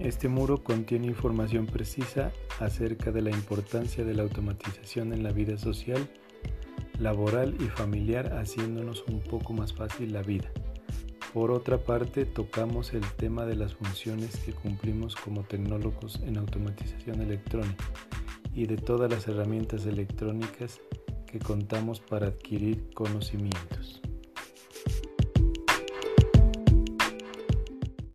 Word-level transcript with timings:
Este 0.00 0.28
muro 0.28 0.64
contiene 0.64 1.08
información 1.08 1.66
precisa 1.66 2.32
acerca 2.58 3.12
de 3.12 3.20
la 3.20 3.28
importancia 3.28 4.02
de 4.02 4.14
la 4.14 4.22
automatización 4.22 5.12
en 5.12 5.22
la 5.22 5.30
vida 5.30 5.58
social, 5.58 6.08
laboral 6.98 7.54
y 7.60 7.64
familiar, 7.64 8.32
haciéndonos 8.32 9.04
un 9.08 9.20
poco 9.20 9.52
más 9.52 9.74
fácil 9.74 10.14
la 10.14 10.22
vida. 10.22 10.50
Por 11.34 11.50
otra 11.50 11.76
parte, 11.76 12.24
tocamos 12.24 12.94
el 12.94 13.02
tema 13.18 13.44
de 13.44 13.56
las 13.56 13.74
funciones 13.74 14.36
que 14.38 14.52
cumplimos 14.52 15.16
como 15.16 15.42
tecnólogos 15.42 16.18
en 16.24 16.38
automatización 16.38 17.20
electrónica 17.20 17.84
y 18.54 18.64
de 18.66 18.78
todas 18.78 19.10
las 19.10 19.28
herramientas 19.28 19.84
electrónicas 19.84 20.80
que 21.26 21.38
contamos 21.38 22.00
para 22.00 22.28
adquirir 22.28 22.88
conocimientos. 22.94 24.00